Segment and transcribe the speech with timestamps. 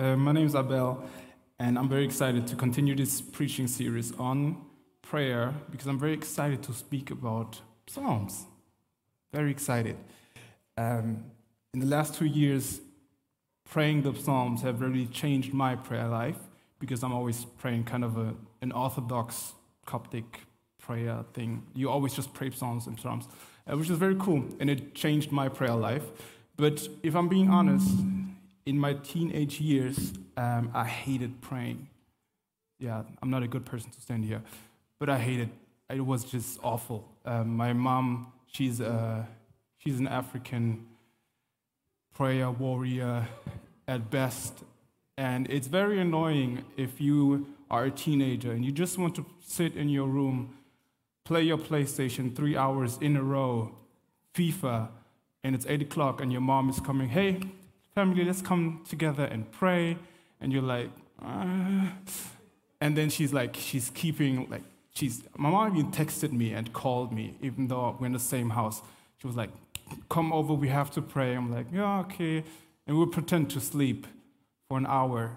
[0.00, 1.04] Uh, my name is Abel,
[1.58, 4.56] and I'm very excited to continue this preaching series on
[5.02, 8.46] prayer because I'm very excited to speak about Psalms.
[9.30, 9.98] Very excited.
[10.78, 11.24] Um,
[11.74, 12.80] in the last two years,
[13.68, 16.38] praying the Psalms have really changed my prayer life
[16.78, 18.32] because I'm always praying kind of a,
[18.62, 19.52] an Orthodox
[19.84, 20.46] Coptic
[20.78, 21.66] prayer thing.
[21.74, 23.28] You always just pray Psalms and Psalms,
[23.70, 26.04] uh, which is very cool, and it changed my prayer life.
[26.56, 27.90] But if I'm being honest,
[28.66, 31.88] in my teenage years, um, I hated praying.
[32.78, 34.42] Yeah, I'm not a good person to stand here,
[34.98, 35.50] but I hated.
[35.88, 37.08] It was just awful.
[37.24, 39.28] Um, my mom, she's a,
[39.78, 40.86] she's an African
[42.14, 43.28] prayer warrior
[43.88, 44.62] at best,
[45.16, 49.76] and it's very annoying if you are a teenager and you just want to sit
[49.76, 50.56] in your room,
[51.24, 53.74] play your PlayStation three hours in a row,
[54.34, 54.88] FIFA,
[55.44, 57.08] and it's eight o'clock, and your mom is coming.
[57.08, 57.40] Hey,
[57.94, 59.96] family, let's come together and pray.
[60.40, 60.90] And you're like,
[61.22, 61.86] uh.
[62.80, 64.62] and then she's like, she's keeping, like,
[64.94, 68.50] she's, my mom even texted me and called me, even though we're in the same
[68.50, 68.82] house.
[69.18, 69.50] She was like,
[70.08, 71.34] come over, we have to pray.
[71.34, 72.44] I'm like, yeah, okay.
[72.86, 74.06] And we would pretend to sleep
[74.68, 75.36] for an hour.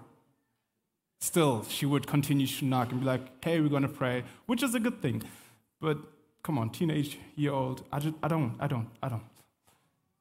[1.20, 4.62] Still, she would continue to knock and be like, hey, we're going to pray, which
[4.62, 5.22] is a good thing.
[5.80, 5.98] But
[6.42, 9.22] come on, teenage year old, I, just, I don't, I don't, I don't.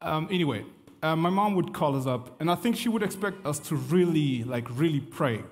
[0.01, 0.65] Um, anyway,
[1.03, 3.75] uh, my mom would call us up, and I think she would expect us to
[3.75, 5.43] really, like, really pray,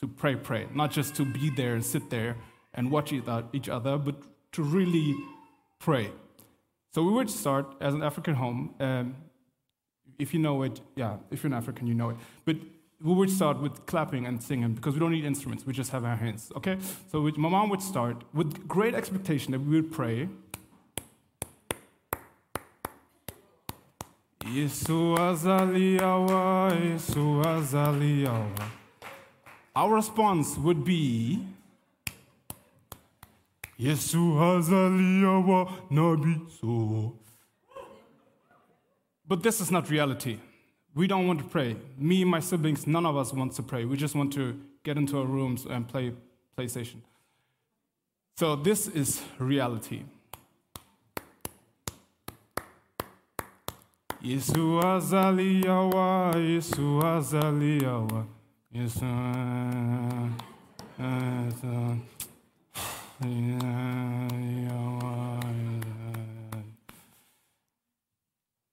[0.00, 2.36] to pray, pray, not just to be there and sit there
[2.74, 4.16] and watch each other, but
[4.52, 5.16] to really
[5.78, 6.12] pray.
[6.92, 8.74] So we would start as an African home.
[8.78, 9.16] Um,
[10.18, 12.16] if you know it, yeah, if you're an African, you know it.
[12.44, 12.56] But
[13.02, 16.04] we would start with clapping and singing because we don't need instruments, we just have
[16.04, 16.76] our hands, okay?
[17.10, 20.28] So my mom would start with great expectation that we would pray
[24.54, 27.42] Yesu azaliawa, Yesu.
[29.76, 31.46] Our response would be
[33.78, 37.12] Yesu azaliawa nabi so.
[39.28, 40.38] But this is not reality.
[40.96, 41.76] We don't want to pray.
[41.96, 43.84] Me and my siblings, none of us wants to pray.
[43.84, 46.12] We just want to get into our rooms and play
[46.58, 47.02] PlayStation.
[48.36, 50.02] So this is reality.
[54.22, 58.26] Yesu azaliawa, Yesu azaliawa,
[58.74, 59.00] Yesu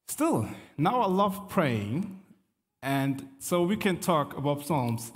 [0.10, 2.20] Still, now I love praying,
[2.84, 5.14] and so we can talk about Psalms.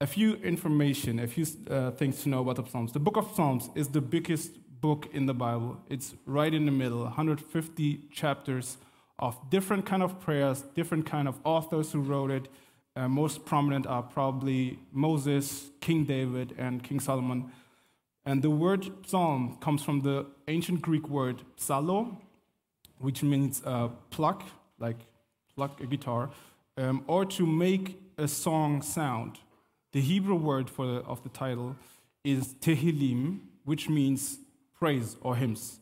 [0.00, 2.92] A few information, a few uh, things to know about the Psalms.
[2.92, 5.78] The book of Psalms is the biggest book in the Bible.
[5.88, 8.78] It's right in the middle, 150 chapters
[9.18, 12.48] of different kind of prayers, different kind of authors who wrote it.
[12.94, 17.50] Uh, most prominent are probably Moses, King David, and King Solomon.
[18.24, 22.16] And the word psalm comes from the ancient Greek word psalo,
[22.98, 24.42] which means uh, pluck,
[24.78, 24.96] like
[25.54, 26.30] pluck a guitar,
[26.76, 29.38] um, or to make a song sound.
[29.92, 31.76] The Hebrew word for the, of the title
[32.24, 34.38] is tehillim, which means
[34.78, 35.80] praise or hymns.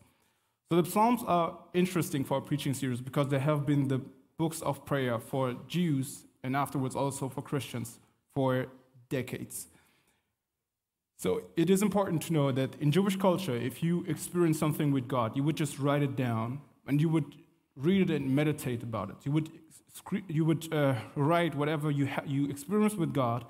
[0.71, 4.01] So the Psalms are interesting for a preaching series because they have been the
[4.39, 7.99] books of prayer for Jews and afterwards also for Christians
[8.35, 8.67] for
[9.09, 9.69] decades.
[11.17, 15.07] So it is important to know that in Jewish culture, if you experience something with
[15.09, 17.37] God, you would just write it down and you would
[17.77, 19.17] read it and meditate about it.
[19.25, 19.51] You would,
[20.29, 23.45] you would uh, write whatever you, ha- you experience with God,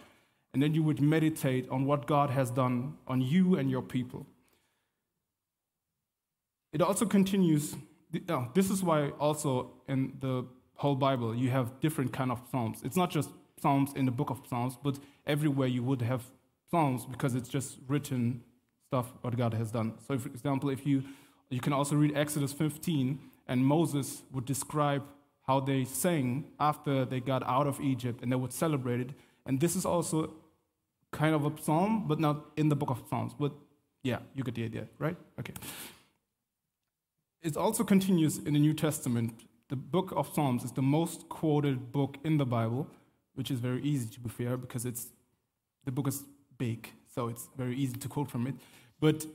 [0.53, 4.27] and then you would meditate on what God has done on you and your people.
[6.75, 7.77] It also continues.
[8.29, 12.83] Oh, this is why also in the whole Bible you have different kind of psalms.
[12.85, 13.31] It's not just
[13.63, 16.23] psalms in the book of Psalms, but everywhere you would have
[16.71, 18.43] psalms because it's just written
[18.89, 19.95] stuff what God has done.
[20.07, 21.05] So, for example, if you
[21.51, 25.05] you can also read Exodus 15, and Moses would describe
[25.47, 29.11] how they sang after they got out of Egypt, and they would celebrate it.
[29.47, 30.33] And this is also
[31.13, 33.33] kind of a psalm, but not in the book of Psalms.
[33.39, 33.53] But
[34.03, 35.17] yeah, you get the idea, right?
[35.39, 35.55] Okay.
[37.45, 39.45] It also continues in the New Testament.
[39.69, 42.87] The book of Psalms is the most quoted book in the Bible,
[43.35, 45.09] which is very easy to be fair because it's
[45.85, 46.25] the book is
[46.57, 48.55] big, so it's very easy to quote from it.
[48.99, 49.27] But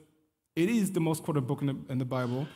[0.55, 2.47] it is the most quoted book in the, in the Bible.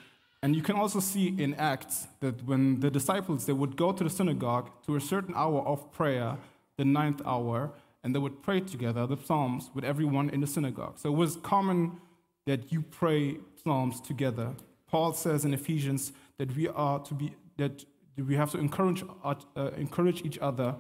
[0.42, 4.04] And you can also see in Acts that when the disciples they would go to
[4.04, 6.36] the synagogue to a certain hour of prayer,
[6.78, 7.72] the ninth hour,
[8.04, 10.98] and they would pray together the psalms with everyone in the synagogue.
[10.98, 12.02] So it was common
[12.48, 14.56] that you pray psalms together
[14.94, 17.84] Paul says in Ephesians that we are to be that
[18.16, 20.76] we have to encourage uh, encourage each other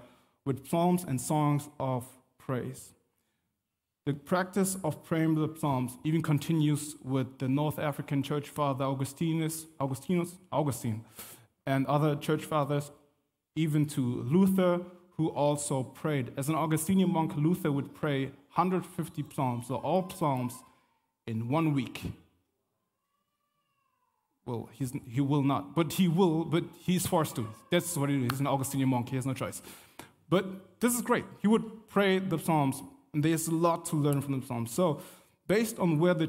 [0.45, 2.05] with psalms and songs of
[2.37, 2.93] praise.
[4.05, 9.65] The practice of praying the psalms even continues with the North African church father Augustinus,
[9.79, 11.03] Augustinus, Augustine,
[11.65, 12.91] and other church fathers,
[13.55, 14.81] even to Luther,
[15.17, 16.33] who also prayed.
[16.37, 20.53] As an Augustinian monk, Luther would pray 150 psalms, so all psalms
[21.25, 22.13] in one week.
[24.45, 27.47] Well, he's, he will not, but he will, but he's forced to.
[27.71, 28.31] That's what it is.
[28.31, 29.61] He's an Augustinian monk, he has no choice.
[30.29, 31.25] But this is great.
[31.41, 32.81] He would pray the Psalms,
[33.13, 34.71] and there's a lot to learn from the Psalms.
[34.71, 35.01] So,
[35.47, 36.27] based on where the,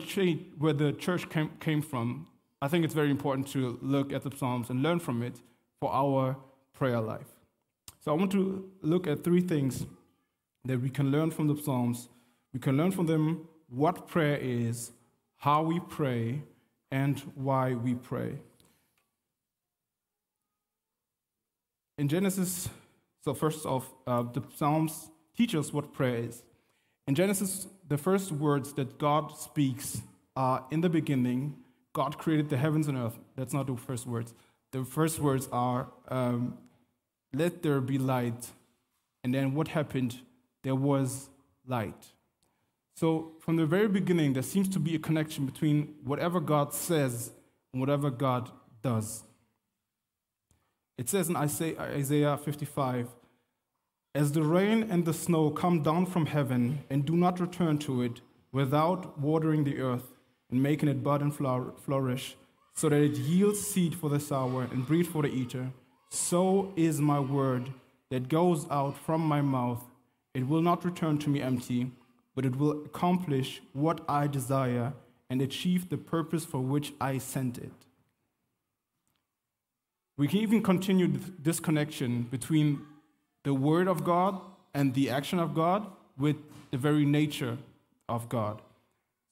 [0.58, 2.26] where the church came, came from,
[2.62, 5.40] I think it's very important to look at the Psalms and learn from it
[5.80, 6.36] for our
[6.72, 7.26] prayer life.
[8.00, 9.86] So, I want to look at three things
[10.66, 12.08] that we can learn from the Psalms.
[12.52, 14.92] We can learn from them what prayer is,
[15.38, 16.42] how we pray,
[16.90, 18.38] and why we pray.
[21.96, 22.68] In Genesis,
[23.22, 26.42] so first off, uh, the Psalms teach us what prayer is.
[27.06, 30.02] In Genesis, the first words that God speaks
[30.36, 31.56] are in the beginning,
[31.92, 33.18] God created the heavens and earth.
[33.36, 34.34] That's not the first words.
[34.72, 36.58] The first words are, um,
[37.32, 38.50] let there be light.
[39.22, 40.20] And then what happened?
[40.64, 41.28] There was
[41.66, 42.12] light.
[42.96, 47.32] So, from the very beginning, there seems to be a connection between whatever God says
[47.72, 48.50] and whatever God
[48.82, 49.24] does.
[50.96, 53.08] It says in Isaiah 55
[54.14, 58.02] As the rain and the snow come down from heaven and do not return to
[58.02, 58.20] it
[58.52, 60.14] without watering the earth
[60.48, 62.36] and making it bud and flourish,
[62.74, 65.72] so that it yields seed for the sower and bread for the eater,
[66.10, 67.72] so is my word
[68.10, 69.84] that goes out from my mouth.
[70.32, 71.90] It will not return to me empty
[72.34, 74.92] but it will accomplish what I desire
[75.30, 77.72] and achieve the purpose for which I sent it.
[80.16, 82.82] We can even continue this connection between
[83.42, 84.40] the Word of God
[84.72, 85.86] and the action of God
[86.16, 86.36] with
[86.70, 87.58] the very nature
[88.08, 88.60] of God.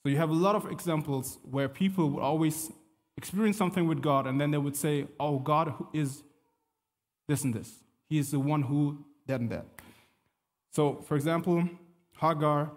[0.02, 2.72] So you have a lot of examples where people would always
[3.16, 6.24] experience something with God and then they would say, Oh, God is
[7.28, 7.70] this and this.
[8.08, 9.66] He is the one who that and that.
[10.72, 11.68] So, for example,
[12.20, 12.72] Hagar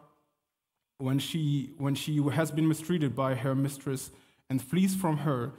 [0.97, 4.11] when she, when she has been mistreated by her mistress
[4.49, 5.51] and flees from her,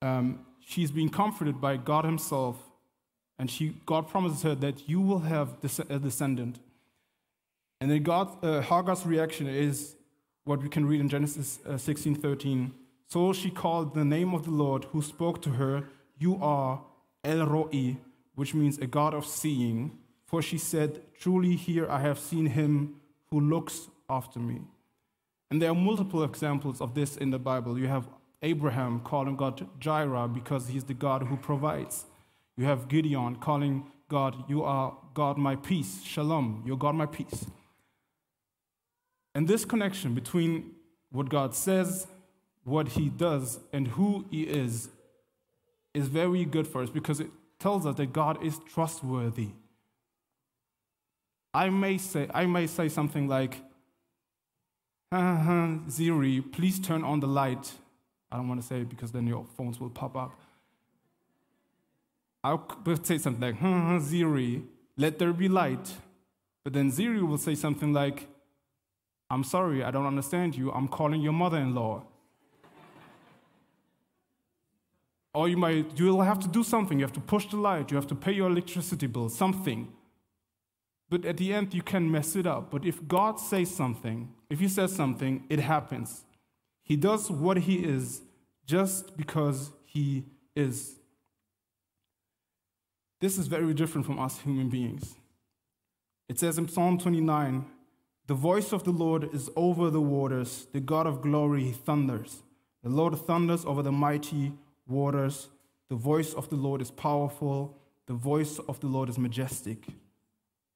[0.00, 2.56] um, she's being comforted by God Himself,
[3.38, 5.56] and she, God promises her that you will have
[5.88, 6.58] a descendant.
[7.80, 9.96] And then God, uh, Hagar's reaction is
[10.44, 12.72] what we can read in Genesis uh, 16 13.
[13.08, 15.88] So she called the name of the Lord who spoke to her,
[16.18, 16.82] You are
[17.24, 17.98] El Roi,
[18.34, 19.98] which means a God of seeing.
[20.24, 23.00] For she said, Truly here I have seen him
[23.30, 24.60] who looks after me.
[25.50, 27.78] And there are multiple examples of this in the Bible.
[27.78, 28.08] You have
[28.42, 32.06] Abraham calling God Jireh because he's the God who provides.
[32.56, 37.46] You have Gideon calling God, You are God my peace, Shalom, you're God my peace.
[39.34, 40.72] And this connection between
[41.10, 42.06] what God says,
[42.64, 44.90] what he does, and who he is
[45.94, 49.50] is very good for us because it tells us that God is trustworthy.
[51.54, 53.60] I may say, I may say something like,
[55.88, 57.72] Siri, please turn on the light.
[58.30, 60.40] I don't want to say it because then your phones will pop up.
[62.42, 62.66] I'll
[63.02, 64.62] say something like, Siri,
[64.96, 65.94] let there be light.
[66.64, 68.26] But then Siri will say something like,
[69.30, 70.72] I'm sorry, I don't understand you.
[70.72, 72.04] I'm calling your mother in law.
[75.34, 76.98] or you might, you'll have to do something.
[76.98, 77.90] You have to push the light.
[77.90, 79.88] You have to pay your electricity bill, something.
[81.12, 82.70] But at the end, you can mess it up.
[82.70, 86.24] But if God says something, if He says something, it happens.
[86.82, 88.22] He does what He is
[88.64, 90.24] just because He
[90.56, 90.96] is.
[93.20, 95.16] This is very different from us human beings.
[96.30, 97.66] It says in Psalm 29
[98.26, 102.42] The voice of the Lord is over the waters, the God of glory thunders.
[102.82, 104.54] The Lord thunders over the mighty
[104.88, 105.50] waters.
[105.90, 107.76] The voice of the Lord is powerful,
[108.06, 109.88] the voice of the Lord is majestic.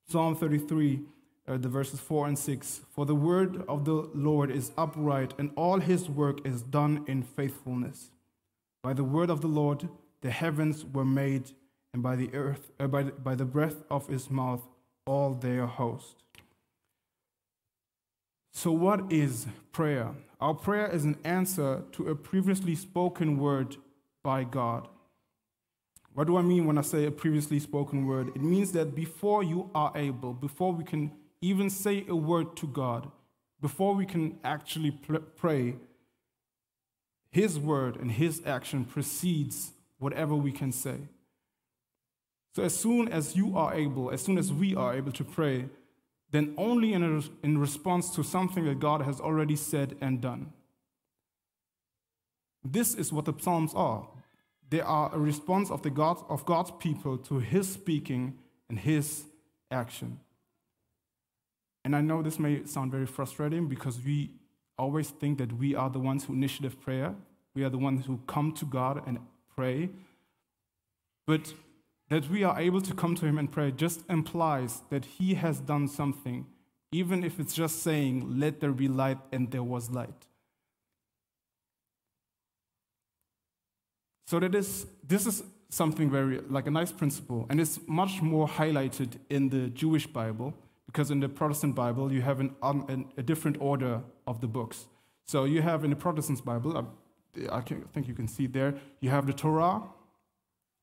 [0.09, 1.01] Psalm 33,
[1.49, 5.51] uh, the verses 4 and 6 For the word of the Lord is upright, and
[5.57, 8.11] all his work is done in faithfulness.
[8.83, 9.89] By the word of the Lord,
[10.21, 11.51] the heavens were made,
[11.93, 14.63] and by the earth, uh, by, by the breath of his mouth,
[15.07, 16.23] all their host.
[18.53, 20.15] So, what is prayer?
[20.41, 23.77] Our prayer is an answer to a previously spoken word
[24.23, 24.89] by God.
[26.17, 28.29] What do I mean when I say a previously spoken word?
[28.29, 32.67] It means that before you are able, before we can even say a word to
[32.67, 33.11] God,
[33.61, 34.93] before we can actually
[35.37, 35.75] pray,
[37.31, 40.97] His word and His action precedes whatever we can say.
[42.55, 45.67] So, as soon as you are able, as soon as we are able to pray,
[46.31, 50.55] then only in, a, in response to something that God has already said and done.
[52.65, 54.09] This is what the Psalms are.
[54.71, 59.25] They are a response of, the God, of God's people to His speaking and His
[59.71, 60.21] action.
[61.85, 64.33] And I know this may sound very frustrating because we
[64.77, 67.15] always think that we are the ones who initiate prayer.
[67.55, 69.21] We are the ones who come to God and
[69.55, 69.91] pray.
[71.27, 71.55] But
[72.09, 75.61] that we are able to come to Him and pray just implies that He has
[75.61, 76.47] done something,
[76.93, 80.27] even if it's just saying, Let there be light, and there was light.
[84.26, 88.49] So that is, this is something very, like a nice principle, and it's much more
[88.49, 90.52] highlighted in the Jewish Bible,
[90.87, 94.87] because in the Protestant Bible, you have an, um, a different order of the books.
[95.26, 99.11] So you have in the Protestant Bible, I, I think you can see there, you
[99.11, 99.83] have the Torah,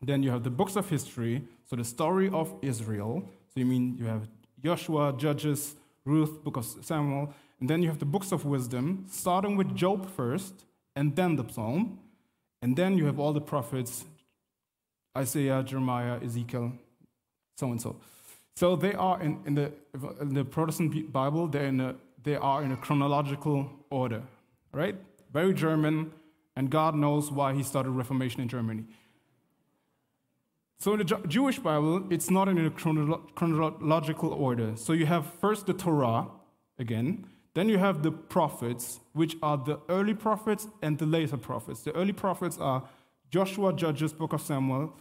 [0.02, 3.24] then you have the books of history, so the story of Israel.
[3.48, 4.28] So you mean you have
[4.64, 9.56] Joshua, Judges, Ruth, Book of Samuel, and then you have the books of wisdom, starting
[9.56, 12.00] with Job first, and then the Psalm,
[12.64, 14.06] and then you have all the prophets,
[15.18, 16.72] Isaiah, Jeremiah, Ezekiel,
[17.58, 17.98] so and so.
[18.56, 19.74] So they are in, in, the,
[20.22, 24.24] in the Protestant Bible, they're in a, they are in a chronological order,
[24.72, 24.96] right?
[25.34, 26.14] Very German,
[26.56, 28.86] and God knows why he started Reformation in Germany.
[30.80, 34.78] So in the Jewish Bible, it's not in a chronological order.
[34.78, 36.28] So you have first the Torah,
[36.80, 41.82] again, then you have the prophets, which are the early prophets and the later prophets.
[41.82, 42.84] The early prophets are
[43.30, 44.98] Joshua, Judges, Book of Samuel,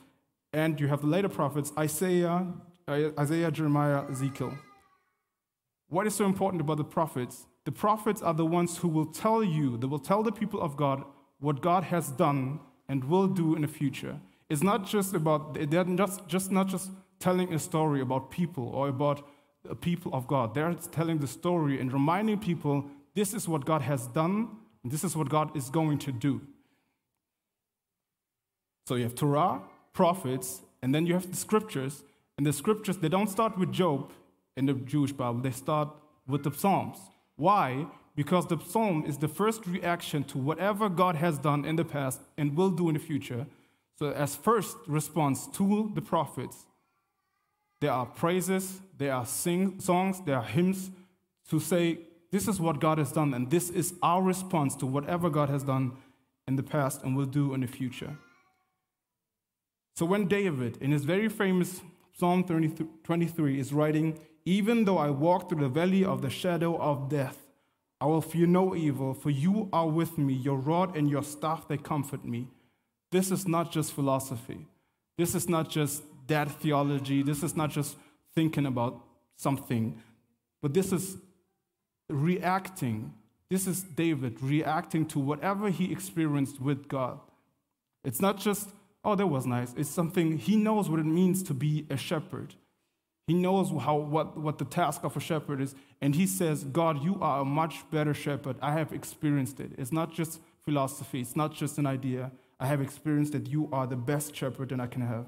[0.52, 2.46] and you have the later prophets, Isaiah,
[2.86, 4.52] uh, Isaiah, Jeremiah, Ezekiel.
[5.88, 7.46] What is so important about the prophets?
[7.64, 10.76] The prophets are the ones who will tell you, they will tell the people of
[10.76, 11.04] God
[11.40, 14.18] what God has done and will do in the future.
[14.50, 18.88] It's not just about, they're just, just not just telling a story about people or
[18.88, 19.26] about
[19.64, 20.54] the people of God.
[20.54, 24.48] They're telling the story and reminding people this is what God has done,
[24.82, 26.40] and this is what God is going to do.
[28.86, 32.02] So you have Torah, prophets, and then you have the scriptures.
[32.36, 34.10] And the scriptures, they don't start with Job
[34.56, 35.88] in the Jewish Bible, they start
[36.26, 36.98] with the Psalms.
[37.36, 37.86] Why?
[38.14, 42.20] Because the Psalm is the first reaction to whatever God has done in the past
[42.36, 43.46] and will do in the future.
[43.98, 46.66] So, as first response to the prophets,
[47.80, 50.92] there are praises, there are sing, songs, there are hymns
[51.50, 51.98] to say,
[52.30, 55.64] This is what God has done, and this is our response to whatever God has
[55.64, 55.96] done
[56.46, 58.16] in the past and will do in the future.
[59.96, 61.80] So, when David, in his very famous
[62.16, 67.08] Psalm 23, is writing, Even though I walk through the valley of the shadow of
[67.08, 67.38] death,
[68.00, 71.66] I will fear no evil, for you are with me, your rod and your staff,
[71.66, 72.46] they comfort me.
[73.10, 74.68] This is not just philosophy.
[75.18, 77.24] This is not just dead theology.
[77.24, 77.96] This is not just
[78.34, 79.00] thinking about
[79.36, 80.00] something,
[80.60, 81.16] but this is
[82.08, 83.12] reacting.
[83.50, 87.20] This is David reacting to whatever he experienced with God.
[88.04, 88.70] It's not just,
[89.04, 89.74] oh, that was nice.
[89.76, 92.54] It's something he knows what it means to be a shepherd.
[93.26, 95.74] He knows how, what, what the task of a shepherd is.
[96.00, 98.56] And he says, God, you are a much better shepherd.
[98.60, 99.72] I have experienced it.
[99.78, 102.32] It's not just philosophy, it's not just an idea.
[102.58, 105.26] I have experienced that you are the best shepherd that I can have.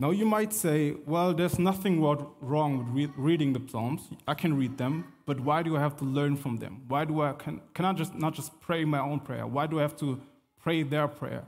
[0.00, 4.08] Now, you might say, well, there's nothing wrong with re- reading the Psalms.
[4.26, 6.84] I can read them, but why do I have to learn from them?
[6.88, 9.46] Why do I, can, can I just not just pray my own prayer?
[9.46, 10.18] Why do I have to
[10.58, 11.44] pray their prayer?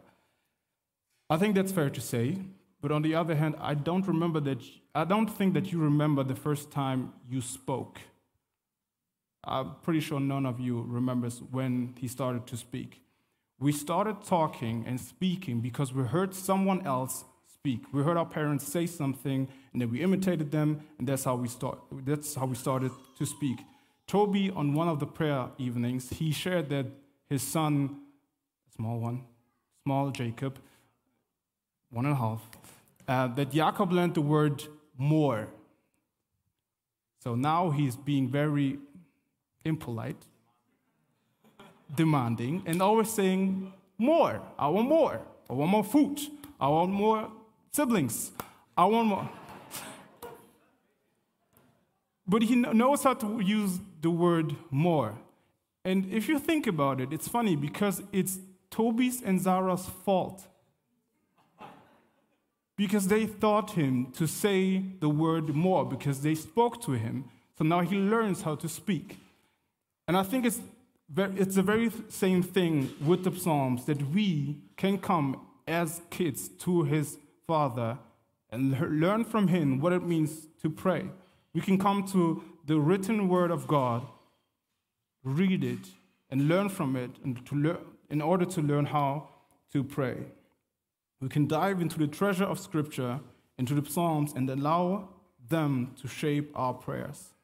[1.30, 2.40] I think that's fair to say,
[2.82, 4.58] but on the other hand, I don't remember that,
[4.94, 8.00] I don't think that you remember the first time you spoke.
[9.44, 13.00] I'm pretty sure none of you remembers when he started to speak.
[13.58, 17.24] We started talking and speaking because we heard someone else
[17.62, 17.84] speak.
[17.92, 21.46] We heard our parents say something, and then we imitated them, and that's how we
[21.46, 21.78] start.
[22.04, 23.60] That's how we started to speak.
[24.08, 26.86] Toby, on one of the prayer evenings, he shared that
[27.30, 28.00] his son,
[28.74, 29.22] small one,
[29.84, 30.58] small Jacob,
[31.90, 32.40] one and a half,
[33.06, 34.64] uh, that Jacob learned the word
[34.98, 35.46] more.
[37.20, 38.80] So now he's being very
[39.64, 40.26] impolite
[41.94, 46.18] demanding and always saying, More, I want more, I want more food,
[46.60, 47.30] I want more
[47.72, 48.30] siblings,
[48.76, 49.28] I want more.
[52.26, 55.14] But he knows how to use the word more.
[55.84, 58.38] And if you think about it, it's funny because it's
[58.70, 60.46] Toby's and Zara's fault.
[62.76, 67.24] Because they taught him to say the word more, because they spoke to him.
[67.58, 69.18] So now he learns how to speak.
[70.08, 70.60] And I think it's
[71.14, 76.84] it's the very same thing with the Psalms that we can come as kids to
[76.84, 77.18] his
[77.52, 77.98] Father
[78.48, 78.62] and
[78.98, 81.02] learn from Him what it means to pray.
[81.52, 84.06] We can come to the written Word of God,
[85.22, 85.86] read it,
[86.30, 87.78] and learn from it and to learn,
[88.08, 89.28] in order to learn how
[89.74, 90.16] to pray.
[91.20, 93.20] We can dive into the treasure of Scripture,
[93.58, 95.10] into the Psalms, and allow
[95.54, 97.34] them to shape our prayers.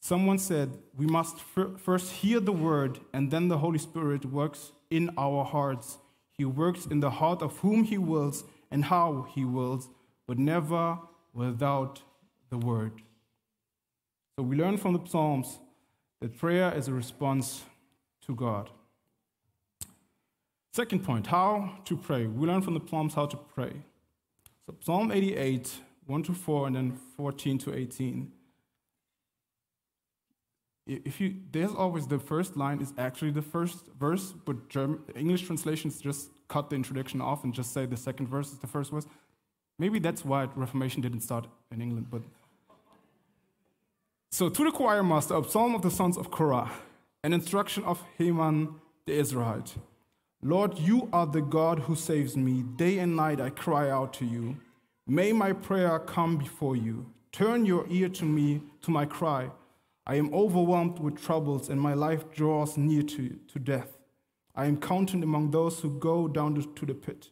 [0.00, 1.36] Someone said we must
[1.88, 5.98] first hear the word, and then the Holy Spirit works in our hearts.
[6.36, 9.88] He works in the heart of whom He wills and how He wills,
[10.26, 10.98] but never
[11.32, 12.02] without
[12.50, 13.02] the word.
[14.36, 15.58] So we learn from the Psalms
[16.20, 17.64] that prayer is a response
[18.26, 18.70] to God.
[20.72, 22.26] Second point, how to pray.
[22.26, 23.72] We learn from the Psalms how to pray.
[24.66, 25.72] So Psalm 88,
[26.06, 28.32] 1 to 4, and then 14 to 18
[30.86, 35.42] if you there's always the first line is actually the first verse, but German, English
[35.42, 38.90] translations just cut the introduction off and just say the second verse is the first
[38.90, 39.06] verse.
[39.78, 42.08] Maybe that's why Reformation didn't start in England.
[42.10, 42.22] But
[44.30, 46.70] so to the choir master, a psalm of the sons of Korah,
[47.22, 48.74] an instruction of Heman
[49.06, 49.74] the Israelite.
[50.42, 52.62] Lord, you are the God who saves me.
[52.76, 54.56] Day and night I cry out to you.
[55.06, 57.06] May my prayer come before you.
[57.32, 59.50] Turn your ear to me, to my cry.
[60.06, 63.98] I am overwhelmed with troubles, and my life draws near to, to death.
[64.54, 67.30] I am counted among those who go down to the pit.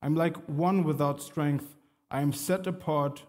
[0.00, 1.74] I'm like one without strength.
[2.10, 3.24] I am set apart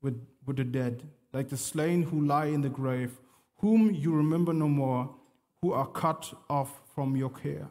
[0.00, 3.20] with, with the dead, like the slain who lie in the grave,
[3.58, 5.14] whom you remember no more,
[5.60, 7.68] who are cut off from your care.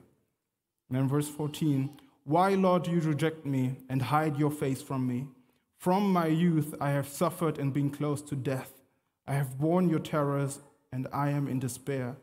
[0.89, 1.89] And then verse 14
[2.23, 5.27] Why, Lord, do you reject me and hide your face from me?
[5.77, 8.80] From my youth I have suffered and been close to death.
[9.31, 10.59] I have borne your terrors,
[10.91, 12.17] and I am in despair.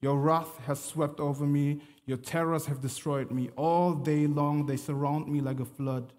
[0.00, 3.50] Your wrath has swept over me, your terrors have destroyed me.
[3.54, 6.12] All day long they surround me like a flood.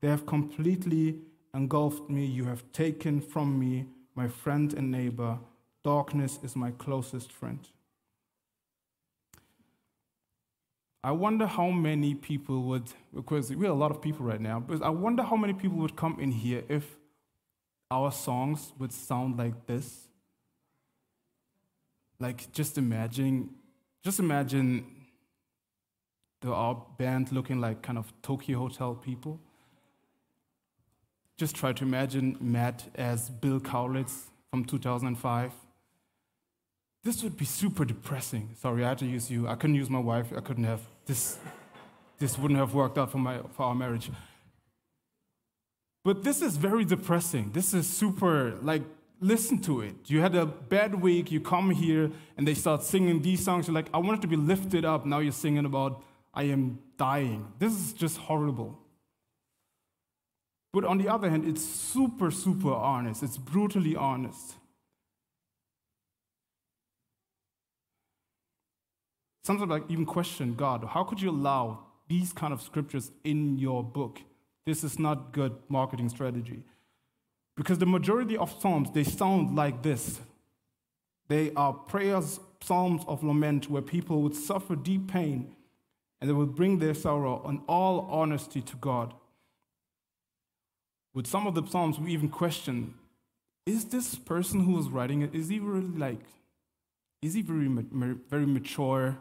[0.00, 1.20] They have completely
[1.54, 2.26] engulfed me.
[2.26, 5.38] You have taken from me my friend and neighbor.
[5.84, 7.60] Darkness is my closest friend.
[11.04, 14.58] I wonder how many people would, because we have a lot of people right now,
[14.58, 16.96] but I wonder how many people would come in here if
[17.92, 20.08] our songs would sound like this.
[22.18, 23.50] Like just imagine,
[24.02, 24.86] just imagine
[26.40, 29.38] the our band looking like kind of Tokyo Hotel people.
[31.36, 35.52] Just try to imagine Matt as Bill Kaulitz from 2005.
[37.04, 38.50] This would be super depressing.
[38.60, 39.48] Sorry, I had to use you.
[39.48, 40.32] I couldn't use my wife.
[40.36, 41.36] I couldn't have this.
[42.18, 44.10] This wouldn't have worked out for my for our marriage.
[46.04, 47.52] But this is very depressing.
[47.52, 48.82] This is super, like,
[49.20, 49.94] listen to it.
[50.06, 53.68] You had a bad week, you come here, and they start singing these songs.
[53.68, 55.06] You're like, I wanted to be lifted up.
[55.06, 56.02] Now you're singing about,
[56.34, 57.52] I am dying.
[57.58, 58.78] This is just horrible.
[60.72, 63.22] But on the other hand, it's super, super honest.
[63.22, 64.54] It's brutally honest.
[69.44, 70.84] Sometimes I even question God.
[70.84, 74.20] How could you allow these kind of scriptures in your book?
[74.64, 76.62] This is not good marketing strategy.
[77.56, 80.20] Because the majority of psalms, they sound like this.
[81.28, 85.54] They are prayers, psalms of lament where people would suffer deep pain
[86.20, 89.12] and they would bring their sorrow in all honesty to God.
[91.14, 92.94] With some of the psalms, we even question
[93.64, 96.20] is this person who is writing it, is he really like,
[97.20, 99.18] is he very, very mature?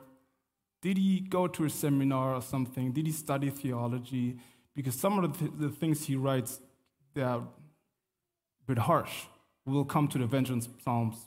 [0.81, 2.91] Did he go to a seminar or something?
[2.91, 4.37] Did he study theology?
[4.75, 6.59] Because some of the, th- the things he writes
[7.13, 7.43] they are a
[8.67, 9.25] bit harsh.
[9.65, 11.17] We'll come to the vengeance psalms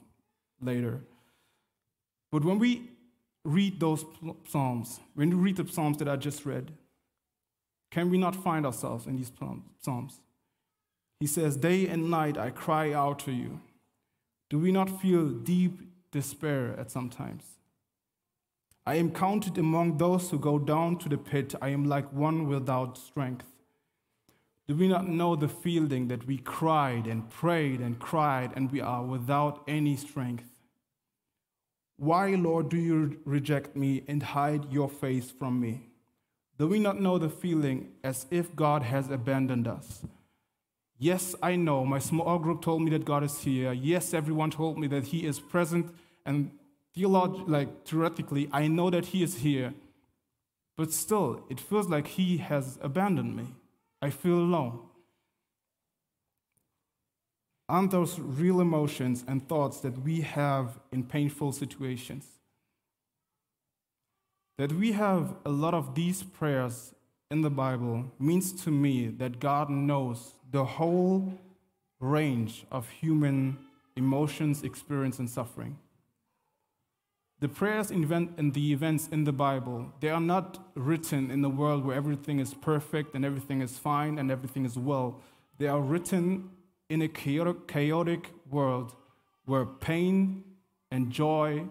[0.61, 1.01] later.
[2.33, 2.91] But when we
[3.45, 4.05] read those
[4.49, 6.73] psalms, when we read the psalms that I just read,
[7.91, 9.31] can we not find ourselves in these
[9.81, 10.21] psalms?
[11.21, 13.61] He says, Day and night I cry out to you.
[14.51, 15.81] Do we not feel deep
[16.11, 17.45] despair at some times?
[18.87, 21.55] I am counted among those who go down to the pit.
[21.63, 23.47] I am like one without strength.
[24.67, 28.81] Do we not know the feeling that we cried and prayed and cried and we
[28.81, 30.51] are without any strength?
[31.97, 35.89] Why, Lord, do you reject me and hide your face from me?
[36.59, 40.05] Do we not know the feeling as if God has abandoned us?
[40.99, 41.85] Yes, I know.
[41.85, 43.73] My small group told me that God is here.
[43.73, 45.95] Yes, everyone told me that He is present
[46.25, 46.51] and
[46.97, 49.75] theolog- like theoretically, I know that He is here,
[50.77, 53.47] but still, it feels like He has abandoned me.
[54.03, 54.81] I feel alone.
[57.69, 62.27] Aren't those real emotions and thoughts that we have in painful situations?
[64.59, 66.95] That we have a lot of these prayers
[67.31, 71.39] in the Bible means to me that God knows the whole
[71.99, 73.59] range of human
[73.97, 75.79] emotions, experience, and suffering.
[77.45, 81.85] The prayers and the events in the Bible, they are not written in a world
[81.85, 85.21] where everything is perfect and everything is fine and everything is well.
[85.59, 86.49] They are written
[86.89, 88.95] in a chaotic, chaotic world
[89.45, 90.43] where pain
[90.91, 91.67] and joy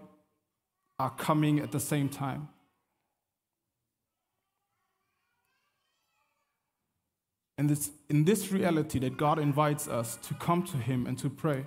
[1.00, 2.50] are coming at the same time.
[7.58, 11.28] And it's in this reality that God invites us to come to Him and to
[11.28, 11.66] pray.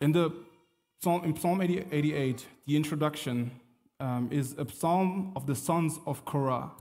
[0.00, 0.30] In the
[1.02, 3.52] Psalm, in Psalm 88, the introduction
[4.00, 6.72] um, is a psalm of the sons of Korah.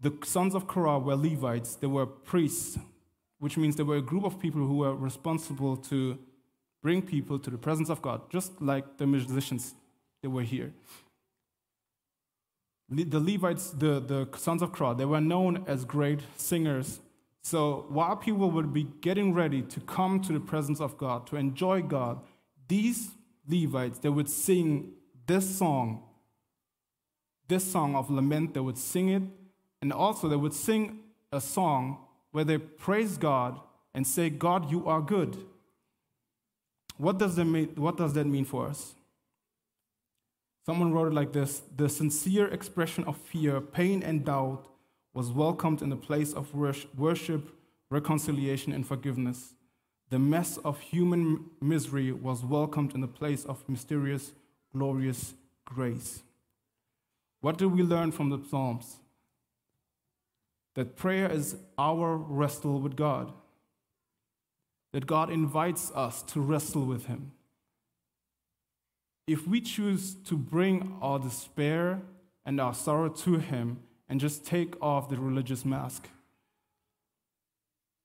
[0.00, 2.78] The sons of Korah were Levites, they were priests,
[3.38, 6.18] which means they were a group of people who were responsible to
[6.82, 9.74] bring people to the presence of God, just like the musicians
[10.22, 10.72] that were here.
[12.88, 17.00] The Levites, the, the sons of Korah, they were known as great singers.
[17.42, 21.36] So while people would be getting ready to come to the presence of God, to
[21.36, 22.20] enjoy God,
[22.70, 23.10] these
[23.48, 24.92] Levites, they would sing
[25.26, 26.04] this song,
[27.48, 29.22] this song of lament, they would sing it,
[29.82, 31.00] and also they would sing
[31.32, 31.98] a song
[32.30, 33.58] where they praise God
[33.92, 35.36] and say, God, you are good.
[36.96, 38.94] What does that mean, what does that mean for us?
[40.64, 44.68] Someone wrote it like this The sincere expression of fear, pain, and doubt
[45.12, 47.52] was welcomed in the place of worship,
[47.90, 49.54] reconciliation, and forgiveness.
[50.10, 54.32] The mess of human misery was welcomed in the place of mysterious,
[54.72, 56.22] glorious grace.
[57.40, 58.96] What do we learn from the Psalms?
[60.74, 63.32] That prayer is our wrestle with God
[64.92, 67.32] that God invites us to wrestle with Him.
[69.26, 72.02] If we choose to bring our despair
[72.44, 76.08] and our sorrow to Him and just take off the religious mask,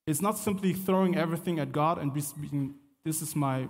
[0.07, 3.67] it's not simply throwing everything at God and being, this is my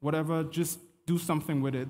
[0.00, 1.88] whatever, just do something with it.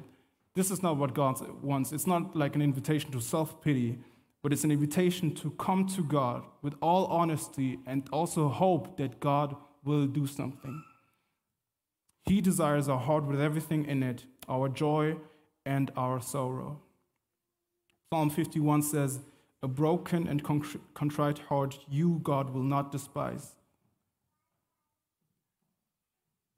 [0.55, 1.93] This is not what God wants.
[1.93, 3.99] It's not like an invitation to self pity,
[4.43, 9.21] but it's an invitation to come to God with all honesty and also hope that
[9.21, 10.83] God will do something.
[12.25, 15.17] He desires our heart with everything in it, our joy
[15.65, 16.81] and our sorrow.
[18.13, 19.21] Psalm 51 says,
[19.63, 20.43] A broken and
[20.95, 23.58] contrite heart, you, God, will not despise.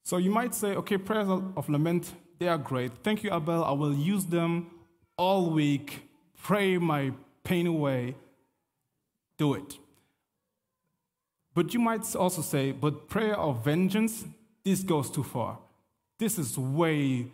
[0.03, 2.93] So you might say, okay, prayers of lament, they are great.
[3.03, 3.63] Thank you, Abel.
[3.65, 4.71] I will use them
[5.17, 6.09] all week.
[6.43, 7.13] Pray my
[7.45, 8.15] pain away.
[9.37, 9.79] Do it.
[11.55, 14.25] But you might also say, but prayer of vengeance,
[14.65, 15.59] this goes too far.
[16.19, 17.27] This is way,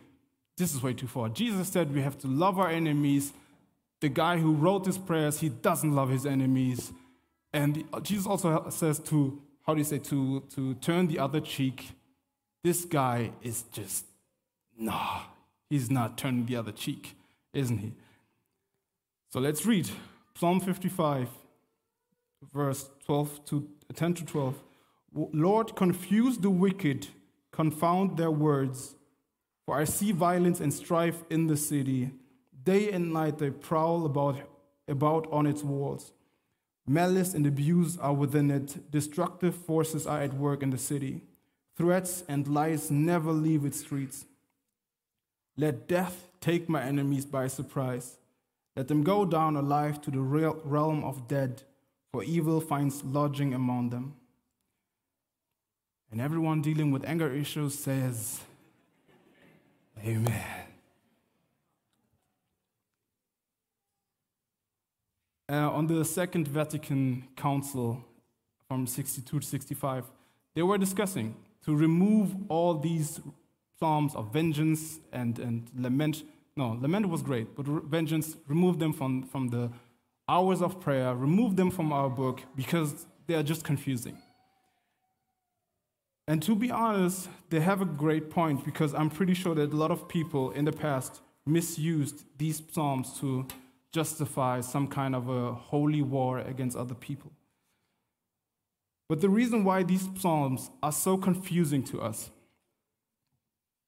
[0.57, 1.29] this is way too far.
[1.29, 3.33] Jesus said we have to love our enemies.
[3.99, 6.91] The guy who wrote these prayers, he doesn't love his enemies.
[7.53, 11.91] And Jesus also says to, how do you say, to, to turn the other cheek.
[12.67, 14.03] This guy is just,
[14.77, 15.21] nah,
[15.69, 17.15] he's not turning the other cheek,
[17.53, 17.93] isn't he?
[19.31, 19.89] So let's read
[20.35, 21.29] Psalm 55,
[22.53, 24.61] verse 12 to uh, 10 to 12.
[25.13, 27.07] Lord, confuse the wicked,
[27.53, 28.95] confound their words.
[29.65, 32.11] For I see violence and strife in the city.
[32.65, 34.41] Day and night they prowl about,
[34.89, 36.11] about on its walls.
[36.85, 38.91] Malice and abuse are within it.
[38.91, 41.21] Destructive forces are at work in the city.
[41.77, 44.25] Threats and lies never leave its streets.
[45.55, 48.17] Let death take my enemies by surprise.
[48.75, 51.61] Let them go down alive to the realm of dead
[52.11, 54.15] for evil finds lodging among them.
[56.11, 58.41] And everyone dealing with anger issues says,
[60.03, 60.43] Amen.
[65.49, 68.03] Uh, on the Second Vatican Council
[68.67, 70.05] from 62 to 65,
[70.53, 71.35] they were discussing
[71.67, 73.19] to remove all these
[73.77, 76.23] psalms of vengeance and, and lament.
[76.55, 79.69] No, lament was great, but vengeance, remove them from, from the
[80.29, 84.17] hours of prayer, remove them from our book because they are just confusing.
[86.25, 89.75] And to be honest, they have a great point because I'm pretty sure that a
[89.75, 93.45] lot of people in the past misused these psalms to
[93.91, 97.31] justify some kind of a holy war against other people.
[99.09, 102.29] But the reason why these psalms are so confusing to us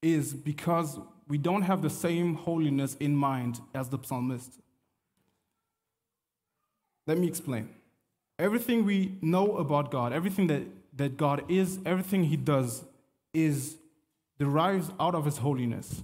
[0.01, 4.59] is because we don't have the same holiness in mind as the psalmist.
[7.05, 7.69] Let me explain.
[8.37, 10.63] Everything we know about God, everything that,
[10.95, 12.85] that God is, everything He does
[13.33, 13.77] is
[14.37, 16.03] derives out of His holiness.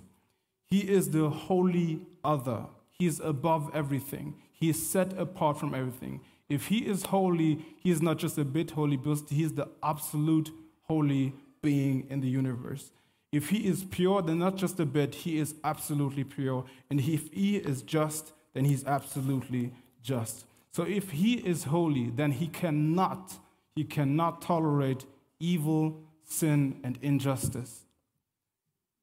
[0.65, 2.65] He is the holy other.
[2.89, 4.36] He is above everything.
[4.51, 6.21] He is set apart from everything.
[6.49, 9.67] If he is holy, he is not just a bit holy, but he is the
[9.81, 10.51] absolute
[10.84, 12.91] holy being in the universe.
[13.31, 16.65] If he is pure, then not just a bit, he is absolutely pure.
[16.89, 20.45] And if he is just, then he's absolutely just.
[20.71, 23.34] So if he is holy, then he cannot,
[23.75, 25.05] he cannot tolerate
[25.39, 27.86] evil, sin, and injustice.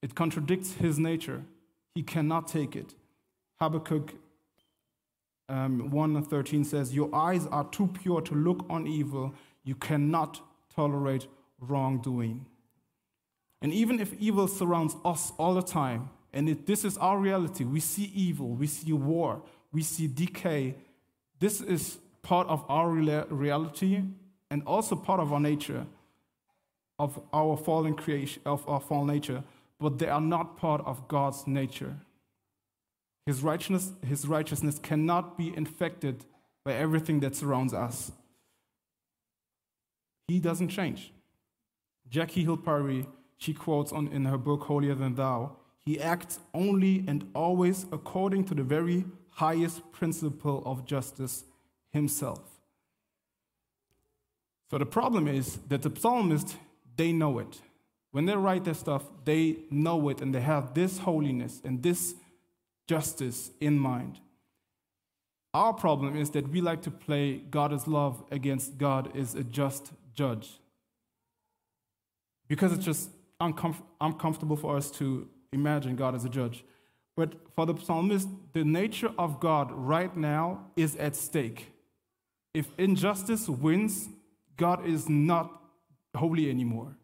[0.01, 1.45] It contradicts his nature.
[1.95, 2.95] He cannot take it.
[3.61, 4.15] Habakkuk
[5.53, 9.35] um, 1 13 says, Your eyes are too pure to look on evil.
[9.65, 10.41] You cannot
[10.75, 11.27] tolerate
[11.61, 12.47] wrongdoing.
[13.61, 17.65] And even if evil surrounds us all the time, and it, this is our reality,
[17.65, 20.75] we see evil, we see war, we see decay.
[21.39, 24.03] This is part of our reality
[24.51, 25.87] and also part of our nature,
[26.99, 29.45] of our fallen creation, of our fallen nature,
[29.79, 31.97] but they are not part of God's nature.
[33.27, 36.25] His righteousness, his righteousness cannot be infected
[36.65, 38.13] by everything that surrounds us.
[40.29, 41.13] He doesn't change.
[42.09, 43.07] Jackie Hill Perry
[43.43, 48.45] she quotes on, in her book, Holier Than Thou, he acts only and always according
[48.45, 51.43] to the very highest principle of justice
[51.91, 52.41] himself.
[54.71, 56.55] So the problem is that the psalmists,
[56.97, 57.61] they know it.
[58.13, 62.15] When they write their stuff, they know it and they have this holiness and this
[62.93, 64.21] justice in mind.
[65.55, 69.45] Our problem is that we like to play God is love against God is a
[69.45, 70.61] just judge.
[72.49, 73.09] Because it's just
[73.41, 76.65] uncomf- uncomfortable for us to imagine God as a judge.
[77.17, 80.45] But for the psalmist, the nature of God right now
[80.77, 81.73] is at stake.
[82.53, 84.11] If injustice wins,
[84.59, 85.47] God is not
[86.15, 86.99] holy anymore.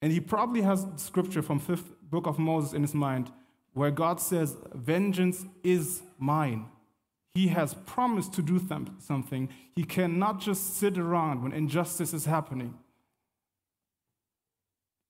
[0.00, 3.30] And he probably has scripture from fifth book of Moses in his mind
[3.74, 6.66] where God says, Vengeance is mine.
[7.34, 8.60] He has promised to do
[8.98, 9.48] something.
[9.74, 12.74] He cannot just sit around when injustice is happening.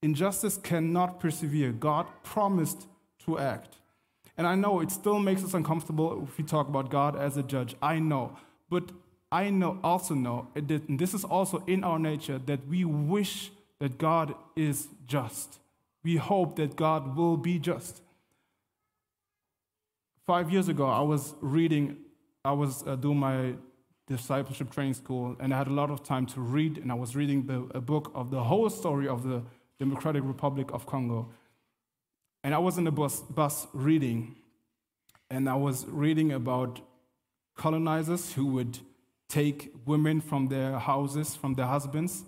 [0.01, 1.71] Injustice cannot persevere.
[1.71, 2.87] God promised
[3.25, 3.77] to act.
[4.37, 7.43] And I know it still makes us uncomfortable if we talk about God as a
[7.43, 7.75] judge.
[7.81, 8.37] I know.
[8.69, 8.91] But
[9.31, 13.97] I know also know, and this is also in our nature, that we wish that
[13.97, 15.59] God is just.
[16.03, 18.01] We hope that God will be just.
[20.27, 21.97] Five years ago, I was reading,
[22.43, 23.53] I was uh, doing my
[24.07, 27.15] discipleship training school, and I had a lot of time to read, and I was
[27.15, 29.43] reading the, a book of the whole story of the
[29.77, 31.29] Democratic Republic of Congo.
[32.43, 34.35] And I was in the bus, bus reading,
[35.29, 36.81] and I was reading about
[37.55, 38.79] colonizers who would
[39.29, 42.23] take women from their houses, from their husbands,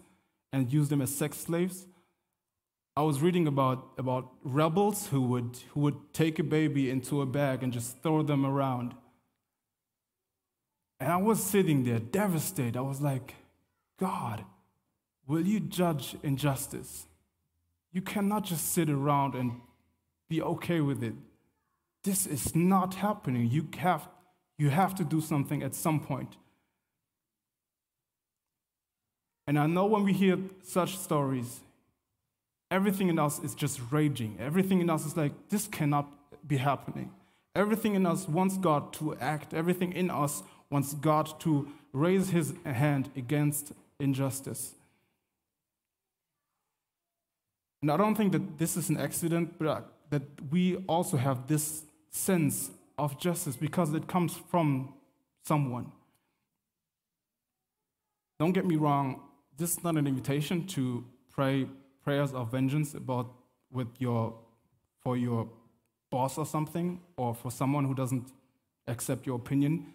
[0.54, 1.88] and use them as sex slaves.
[2.98, 7.28] I was reading about, about rebels who would, who would take a baby into a
[7.28, 8.96] bag and just throw them around.
[11.00, 12.76] And I was sitting there devastated.
[12.76, 13.36] I was like,
[14.00, 14.46] God,
[15.28, 17.06] will you judge injustice?
[17.94, 19.62] You cannot just sit around and
[20.28, 21.14] be okay with it.
[22.04, 23.48] This is not happening.
[23.52, 24.10] You have,
[24.58, 26.36] you have to do something at some point.
[29.46, 31.62] And I know when we hear such stories,
[32.70, 34.38] everything in us is just raging.
[34.40, 36.12] Everything in us is like, this cannot
[36.48, 37.12] be happening.
[37.56, 39.54] Everything in us wants God to act.
[39.54, 44.74] Everything in us wants God to raise his hand against injustice.
[47.82, 51.48] And I don't think that this is an accident, but uh, that we also have
[51.48, 54.94] this sense of justice because it comes from
[55.46, 55.92] someone.
[58.40, 59.22] Don't get me wrong,
[59.58, 61.68] this is not an invitation to pray
[62.08, 63.34] prayers of vengeance about
[63.70, 64.34] with your
[65.04, 65.50] for your
[66.10, 68.32] boss or something or for someone who doesn't
[68.88, 69.94] accept your opinion.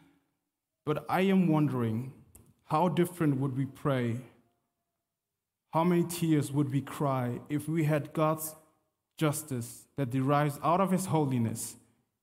[0.85, 2.13] But I am wondering
[2.67, 4.21] how different would we pray
[5.73, 8.55] how many tears would we cry if we had God's
[9.17, 11.77] justice that derives out of His holiness,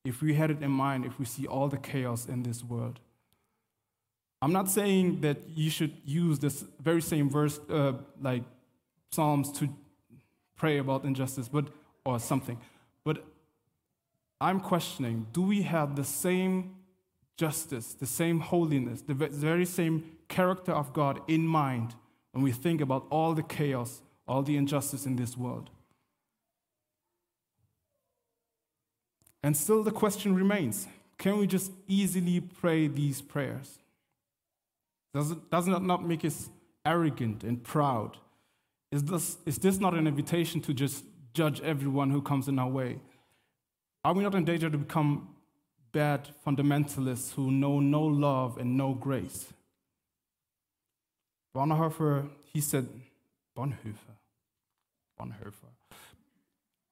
[0.05, 2.99] if we had it in mind, if we see all the chaos in this world?
[4.39, 8.43] I'm not saying that you should use this very same verse, uh, like
[9.11, 9.69] Psalms, to
[10.55, 11.67] pray about injustice, but
[12.05, 12.59] or something.
[13.03, 13.25] But
[14.39, 16.75] I'm questioning: Do we have the same
[17.37, 21.95] justice, the same holiness, the very same character of God in mind?
[22.31, 25.69] when we think about all the chaos, all the injustice in this world.
[29.41, 33.79] And still, the question remains can we just easily pray these prayers?
[35.13, 36.49] Does, it, does it not make us
[36.85, 38.17] arrogant and proud?
[38.91, 42.69] Is this, is this not an invitation to just judge everyone who comes in our
[42.69, 42.99] way?
[44.03, 45.35] Are we not in danger to become
[45.91, 49.53] bad fundamentalists who know no love and no grace.
[51.55, 52.87] Bonhoeffer, he said,
[53.57, 54.15] Bonhoeffer,
[55.19, 55.71] Bonhoeffer.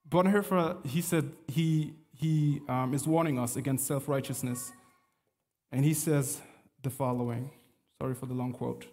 [0.09, 4.71] Bonhoeffer, he said he, he um, is warning us against self righteousness.
[5.71, 6.41] And he says
[6.81, 7.51] the following
[8.01, 8.85] sorry for the long quote.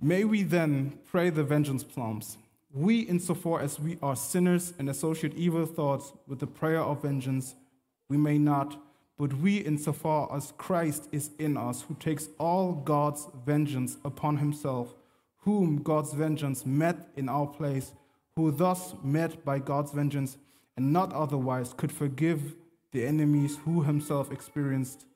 [0.00, 2.38] May we then pray the vengeance psalms.
[2.72, 7.56] We, insofar as we are sinners and associate evil thoughts with the prayer of vengeance,
[8.08, 8.80] we may not,
[9.18, 14.94] but we, insofar as Christ is in us, who takes all God's vengeance upon himself,
[15.38, 17.92] whom God's vengeance met in our place,
[18.36, 20.36] who thus met by God's vengeance
[20.76, 22.54] and not otherwise could forgive
[22.92, 25.06] the enemies who himself experienced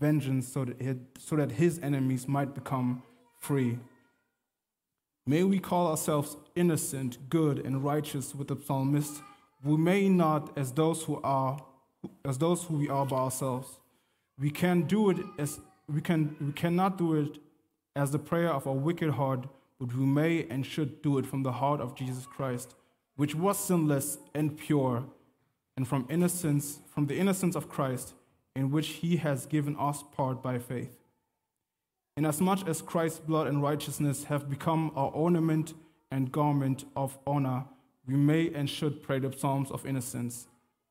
[0.00, 3.02] vengeance so that, so that his enemies might become
[3.38, 3.78] free.
[5.24, 9.22] May we call ourselves innocent, good, and righteous with the psalmist.
[9.62, 11.62] We may not as those who are
[12.24, 13.78] as those who we are by ourselves.
[14.36, 17.38] We can do it as we can we cannot do it
[17.94, 19.46] as the prayer of a wicked heart,
[19.78, 22.74] but we may and should do it from the heart of Jesus Christ,
[23.14, 25.04] which was sinless and pure,
[25.76, 28.14] and from innocence, from the innocence of Christ,
[28.56, 31.01] in which he has given us part by faith.
[32.16, 35.72] Inasmuch as Christ's blood and righteousness have become our ornament
[36.10, 37.64] and garment of honor,
[38.06, 40.46] we may and should pray the psalms of innocence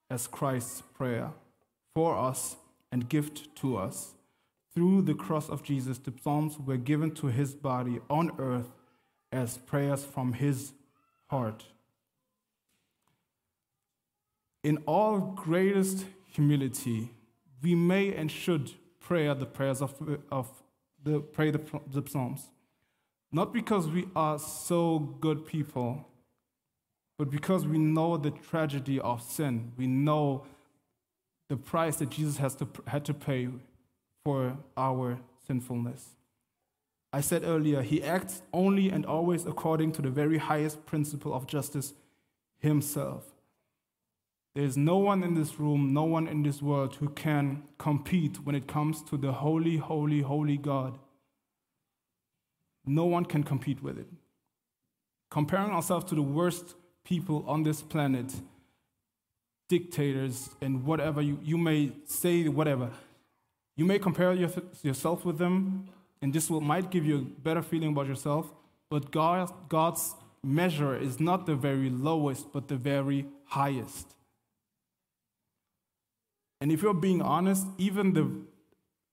[0.10, 1.32] as Christ's prayer
[1.94, 2.56] for us
[2.92, 4.14] and gift to us.
[4.74, 8.72] Through the cross of Jesus, the psalms were given to his body on earth
[9.32, 10.74] as prayers from his
[11.28, 11.66] heart.
[14.64, 17.12] In all greatest humility,
[17.62, 19.96] we may and should pray the prayers of,
[20.32, 20.50] of
[21.04, 21.62] the, pray the,
[21.92, 22.50] the Psalms.
[23.32, 26.06] Not because we are so good people,
[27.18, 29.72] but because we know the tragedy of sin.
[29.78, 30.46] We know
[31.48, 33.50] the price that Jesus has to, had to pay
[34.24, 36.10] for our sinfulness.
[37.14, 41.46] I said earlier, he acts only and always according to the very highest principle of
[41.46, 41.94] justice
[42.60, 43.31] himself.
[44.54, 48.44] There is no one in this room, no one in this world who can compete
[48.44, 51.00] when it comes to the holy, holy, holy God.
[52.86, 54.08] No one can compete with it.
[55.30, 58.34] Comparing ourselves to the worst people on this planet,
[59.70, 62.90] dictators, and whatever, you, you may say whatever.
[63.78, 64.50] You may compare your,
[64.84, 65.88] yourself with them,
[66.22, 68.52] and this will, might give you a better feeling about yourself,
[68.90, 74.14] but God, God's measure is not the very lowest, but the very highest.
[76.62, 78.30] And if you're being honest, even the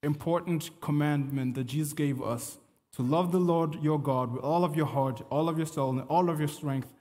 [0.02, 2.58] important commandment that Jesus gave us
[2.92, 5.90] to love the Lord your God with all of your heart, all of your soul,
[5.90, 6.92] and all of your strength,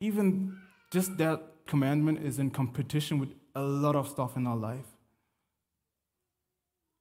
[0.00, 0.56] even
[0.92, 4.86] just that commandment is in competition with a lot of stuff in our life.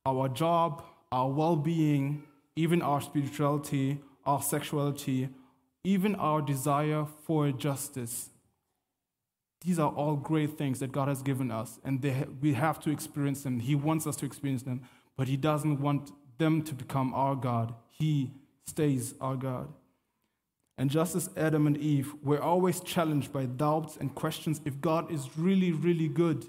[0.05, 2.23] Our job, our well being,
[2.55, 5.29] even our spirituality, our sexuality,
[5.83, 8.29] even our desire for justice
[9.62, 12.02] these are all great things that God has given us, and
[12.41, 13.60] we have to experience them.
[13.60, 14.82] He wants us to experience them,
[15.17, 17.74] but He doesn't want them to become our God.
[17.89, 18.32] He
[18.65, 19.67] stays our God.
[20.78, 25.12] And just as Adam and Eve were always challenged by doubts and questions if God
[25.12, 26.45] is really, really good,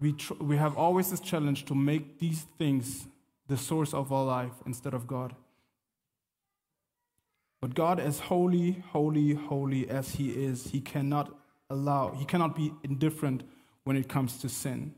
[0.00, 3.06] we, we have always this challenge to make these things
[3.46, 5.34] the source of our life instead of God.
[7.62, 11.32] But God, as holy, holy, holy as He is, He cannot
[11.70, 13.44] allow, He cannot be indifferent
[13.84, 14.94] when it comes to sin.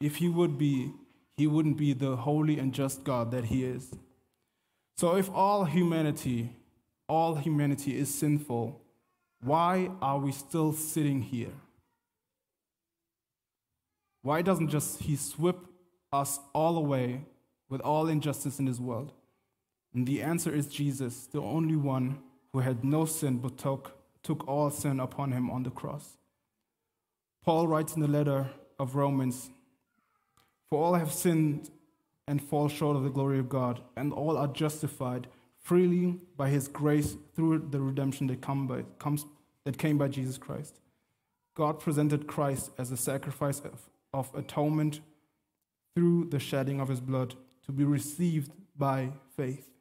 [0.00, 0.92] If He would be,
[1.36, 3.92] He wouldn't be the holy and just God that He is.
[4.96, 6.52] So if all humanity,
[7.08, 8.80] all humanity is sinful,
[9.42, 11.52] why are we still sitting here?
[14.22, 15.58] Why doesn't just He sweep
[16.12, 17.22] us all away
[17.68, 19.10] with all injustice in this world?
[19.94, 22.18] And the answer is Jesus, the only one
[22.52, 26.16] who had no sin but took, took all sin upon him on the cross.
[27.44, 29.50] Paul writes in the letter of Romans
[30.68, 31.70] For all have sinned
[32.26, 35.28] and fall short of the glory of God, and all are justified
[35.58, 39.26] freely by his grace through the redemption that, come by, comes,
[39.64, 40.80] that came by Jesus Christ.
[41.54, 45.00] God presented Christ as a sacrifice of, of atonement
[45.94, 47.34] through the shedding of his blood
[47.66, 49.73] to be received by faith.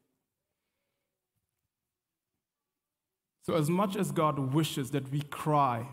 [3.45, 5.85] So, as much as God wishes that we cry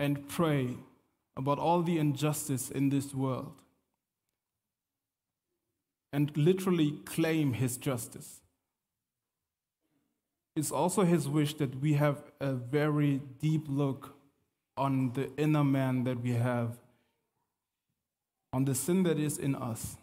[0.00, 0.76] and pray
[1.36, 3.52] about all the injustice in this world
[6.10, 8.40] and literally claim His justice,
[10.54, 14.14] it's also His wish that we have a very deep look
[14.78, 16.78] on the inner man that we have,
[18.54, 19.98] on the sin that is in us,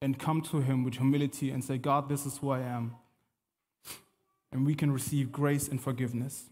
[0.00, 2.94] and come to Him with humility and say, God, this is who I am.
[4.52, 6.50] And we can receive grace and forgiveness.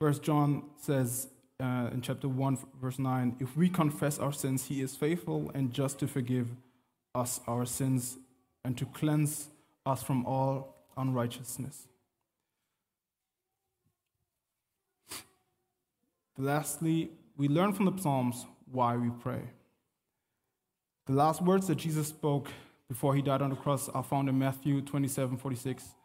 [0.00, 1.28] First John says
[1.60, 5.72] uh, in chapter 1, verse 9 if we confess our sins, He is faithful and
[5.72, 6.48] just to forgive
[7.14, 8.16] us our sins
[8.64, 9.48] and to cleanse
[9.86, 11.86] us from all unrighteousness.
[16.36, 19.42] Lastly, we learn from the Psalms why we pray.
[21.06, 22.48] The last words that Jesus spoke
[22.94, 25.96] before he died on the cross are found in Matthew 27 46.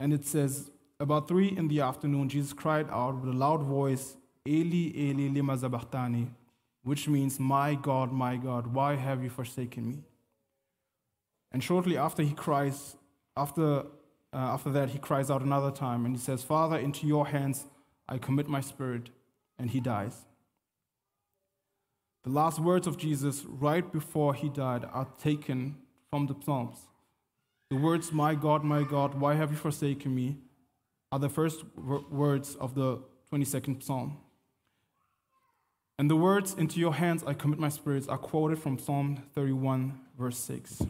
[0.00, 4.16] And it says, About three in the afternoon, Jesus cried out with a loud voice,
[4.46, 5.54] Eli, Eli, lima
[6.82, 9.98] which means, My God, my God, why have you forsaken me?
[11.52, 12.96] And shortly after he cries,
[13.36, 13.80] after,
[14.32, 17.66] uh, after that, he cries out another time and he says, Father, into your hands
[18.08, 19.10] I commit my spirit
[19.58, 20.24] and he dies.
[22.24, 25.76] The last words of Jesus right before he died are taken
[26.10, 26.78] from the Psalms.
[27.70, 30.36] The words, My God, my God, why have you forsaken me?
[31.10, 32.98] are the first words of the
[33.32, 34.18] 22nd Psalm.
[35.98, 39.98] And the words, Into your hands I commit my spirits, are quoted from Psalm 31,
[40.18, 40.82] verse 6.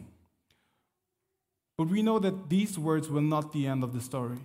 [1.77, 4.39] But we know that these words were not the end of the story.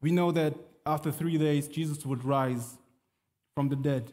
[0.00, 0.54] We know that
[0.86, 2.78] after three days, Jesus would rise
[3.54, 4.12] from the dead,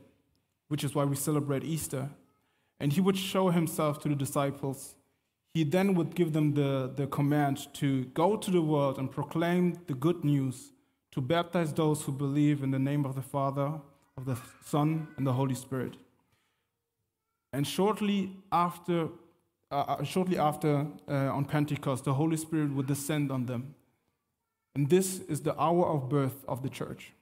[0.68, 2.09] which is why we celebrate Easter.
[2.80, 4.95] And he would show himself to the disciples.
[5.55, 9.79] He then would give them the, the command to go to the world and proclaim
[9.87, 10.73] the good news,
[11.13, 13.71] to baptize those who believe in the name of the Father,
[14.17, 15.93] of the Son, and the Holy Spirit.
[17.53, 19.07] And shortly after,
[19.71, 23.75] uh, uh shortly after uh, on Pentecost, the Holy Spirit would descend on them.
[24.75, 27.13] And this is the hour of birth of the church.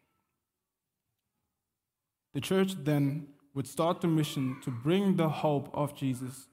[2.33, 6.47] The church then would start the mission to bring the hope of Jesus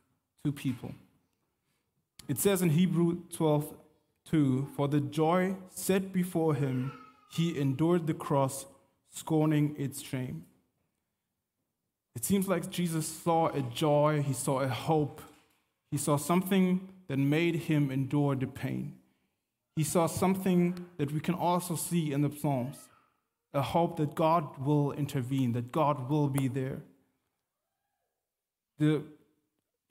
[0.45, 0.93] to people.
[2.31, 3.75] It says in Hebrew 12
[4.31, 6.93] 2 For the joy set before him,
[7.29, 8.67] he endured the cross,
[9.11, 10.45] scorning its shame.
[12.15, 15.21] It seems like Jesus saw a joy, he saw a hope,
[15.91, 18.95] he saw something that made him endure the pain.
[19.75, 22.89] He saw something that we can also see in the Psalms
[23.53, 26.83] a hope that God will intervene, that God will be there.
[28.79, 29.03] The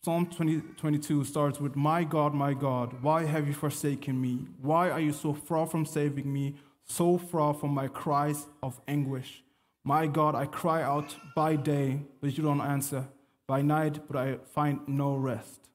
[0.02, 4.48] Psalm 20, 22 starts with, My God, my God, why have you forsaken me?
[4.62, 9.44] Why are you so far from saving me, so far from my cries of anguish?
[9.84, 13.10] My God, I cry out by day, but you don't answer,
[13.46, 15.68] by night, but I find no rest.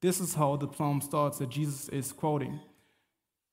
[0.00, 2.58] This is how the psalm starts that Jesus is quoting.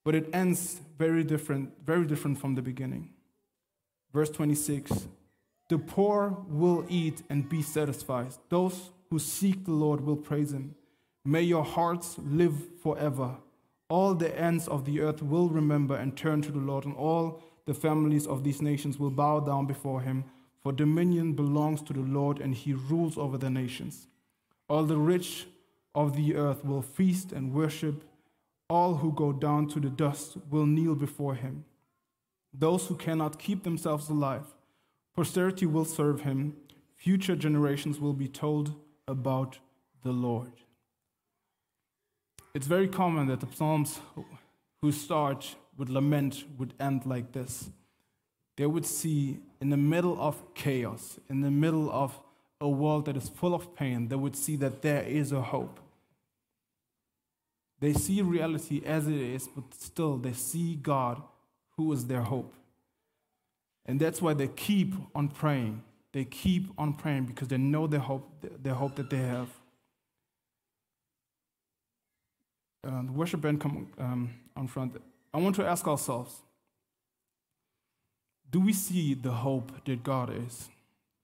[0.03, 3.09] But it ends very different, very different from the beginning.
[4.11, 5.07] Verse 26
[5.69, 8.33] The poor will eat and be satisfied.
[8.49, 10.75] Those who seek the Lord will praise him.
[11.23, 13.37] May your hearts live forever.
[13.87, 17.41] All the ends of the earth will remember and turn to the Lord, and all
[17.65, 20.25] the families of these nations will bow down before him.
[20.63, 24.07] For dominion belongs to the Lord, and he rules over the nations.
[24.67, 25.47] All the rich
[25.93, 28.03] of the earth will feast and worship.
[28.69, 31.63] All who go down to the dust will kneel before him
[32.57, 34.45] those who cannot keep themselves alive.
[35.13, 36.55] Posterity will serve him,
[36.95, 38.73] future generations will be told
[39.07, 39.59] about
[40.03, 40.51] the Lord.
[42.53, 43.99] It's very common that the Psalms
[44.81, 47.69] who start with lament would end like this.
[48.57, 52.17] They would see in the middle of chaos, in the middle of
[52.61, 55.79] a world that is full of pain, they would see that there is a hope.
[57.81, 61.21] They see reality as it is, but still they see God
[61.75, 62.53] who is their hope.
[63.85, 65.83] And that's why they keep on praying.
[66.15, 69.49] They keep on praying because they know the hope, the hope that they have.
[72.87, 74.95] Uh, the worship band come um, on front.
[75.33, 76.41] I want to ask ourselves
[78.49, 80.69] do we see the hope that God is?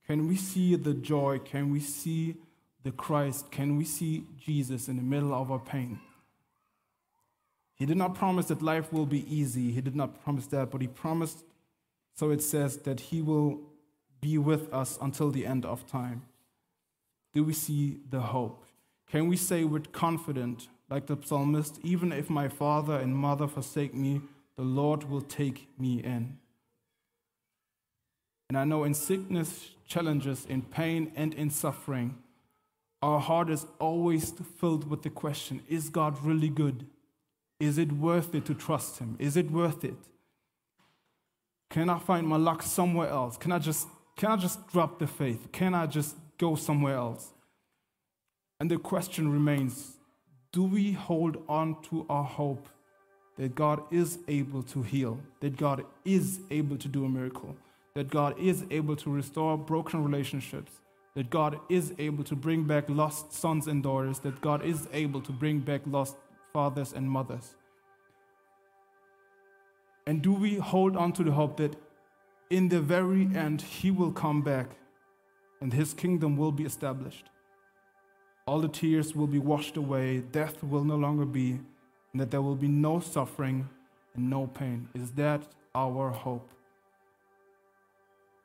[0.08, 1.40] Can we see the joy?
[1.40, 2.36] Can we see
[2.84, 3.50] the Christ?
[3.50, 6.02] Can we see Jesus in the middle of our pain?
[7.76, 9.72] He did not promise that life will be easy.
[9.72, 11.46] He did not promise that, but He promised,
[12.14, 13.71] so it says, that He will
[14.22, 16.24] be with us until the end of time.
[17.34, 18.64] Do we see the hope?
[19.10, 23.94] Can we say with confidence, like the psalmist, even if my father and mother forsake
[23.94, 24.22] me,
[24.56, 26.38] the Lord will take me in?
[28.50, 32.18] And I know in sickness, challenges, in pain, and in suffering,
[33.02, 36.86] our heart is always filled with the question Is God really good?
[37.60, 39.16] Is it worth it to trust Him?
[39.20, 39.96] Is it worth it?
[41.70, 43.38] Can I find my luck somewhere else?
[43.38, 45.52] Can I just can I just drop the faith?
[45.52, 47.34] Can I just go somewhere else?
[48.60, 49.98] And the question remains,
[50.52, 52.68] do we hold on to our hope
[53.38, 57.56] that God is able to heal, that God is able to do a miracle,
[57.96, 60.74] that God is able to restore broken relationships,
[61.16, 65.22] that God is able to bring back lost sons and daughters, that God is able
[65.22, 66.18] to bring back lost
[66.54, 67.56] fathers and mothers.
[70.06, 71.76] And do we hold on to the hope that
[72.52, 74.68] in the very end he will come back
[75.62, 77.26] and his kingdom will be established?
[78.46, 81.60] All the tears will be washed away, death will no longer be,
[82.12, 83.70] and that there will be no suffering
[84.16, 84.90] and no pain.
[84.94, 85.44] Is that
[85.74, 86.50] our hope?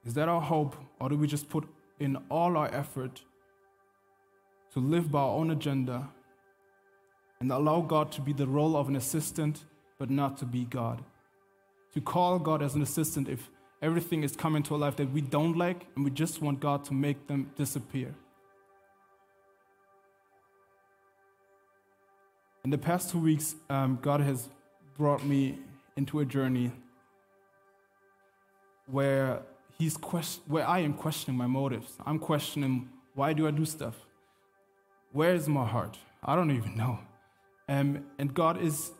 [0.04, 1.64] Is that our hope, or do we just put
[1.98, 3.22] in all our effort
[4.72, 6.08] to live by our own agenda
[7.40, 9.64] and allow God to be the role of an assistant,
[9.98, 11.02] but not to be God?
[11.94, 13.50] To call God as an assistant if
[13.86, 16.84] everything is coming to a life that we don't like and we just want God
[16.86, 18.12] to make them disappear.
[22.64, 24.48] In the past two weeks, um, God has
[24.98, 25.60] brought me
[25.96, 26.72] into a journey
[28.86, 29.42] where
[29.78, 29.94] he's
[30.48, 31.92] where I am questioning my motives.
[32.04, 33.94] I'm questioning why do I do stuff?
[35.12, 35.96] Where is my heart?
[36.24, 36.98] I don't even know.
[37.68, 38.90] Um, and God is,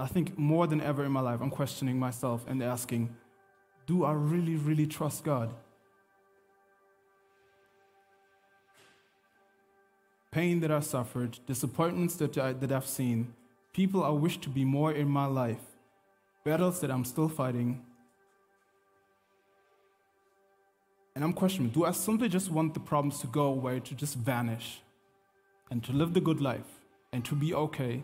[0.00, 3.16] I think, more than ever in my life, I'm questioning myself and asking,
[3.92, 5.52] do I really, really trust God?
[10.30, 13.34] Pain that I suffered, disappointments that, I, that I've seen,
[13.74, 15.64] people I wish to be more in my life,
[16.42, 17.84] battles that I'm still fighting,
[21.14, 24.14] And I'm questioning do I simply just want the problems to go away, to just
[24.16, 24.80] vanish,
[25.70, 26.70] and to live the good life,
[27.12, 28.02] and to be okay?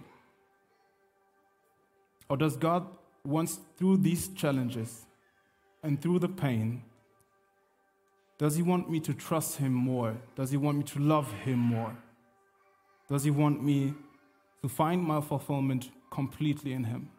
[2.29, 2.87] Or does God
[3.25, 5.07] want, through these challenges
[5.83, 6.83] and through the pain,
[8.39, 10.17] does He want me to trust Him more?
[10.37, 11.97] Does He want me to love Him more?
[13.09, 13.95] Does He want me
[14.63, 17.11] to find my fulfillment completely in Him?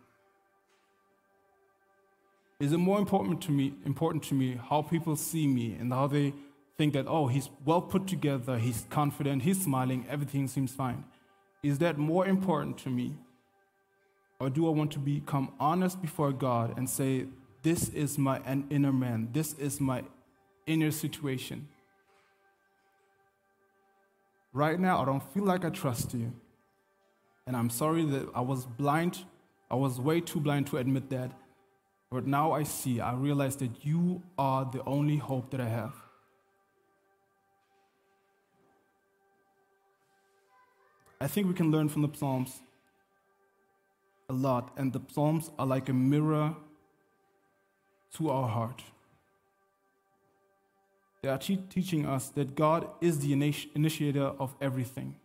[2.60, 6.08] Is it more important to me important to me how people see me and how
[6.08, 6.34] they
[6.78, 11.06] think that oh he's well put together, he's confident, he's smiling, everything seems fine?
[11.64, 13.16] Is that more important to me?
[14.42, 17.26] Or do I want to become honest before God and say,
[17.62, 20.04] This is my inner man, this is my
[20.66, 21.68] inner situation?
[24.54, 26.34] Right now, I don't feel like I trust you.
[27.46, 29.26] And I'm sorry that I was blind.
[29.70, 31.32] I was way too blind to admit that.
[32.12, 35.94] But now I see, I realize that you are the only hope that I have.
[41.22, 42.62] I think we can learn from the Psalms
[44.30, 46.56] a lot, and the Psalms are like a mirror
[48.18, 48.82] to our heart.
[51.22, 55.16] They are te- teaching us that God is the initi- initiator of everything.